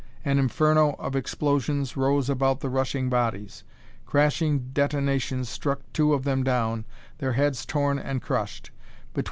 An 0.25 0.39
inferno 0.39 0.95
of 0.97 1.15
explosions 1.15 1.95
rose 1.95 2.27
about 2.27 2.61
the 2.61 2.69
rushing 2.71 3.07
bodies; 3.07 3.63
crashing 4.07 4.69
detonations 4.73 5.47
struck 5.47 5.81
two 5.93 6.15
of 6.15 6.23
them 6.23 6.43
down, 6.43 6.85
their 7.19 7.33
heads 7.33 7.67
torn 7.67 7.99
and 7.99 8.19
crushed. 8.19 8.71